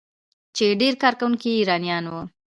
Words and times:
چې 0.55 0.65
ډیری 0.79 0.99
کارکونکي 1.03 1.47
یې 1.53 1.57
ایرانیان 1.59 2.03
وو. 2.11 2.21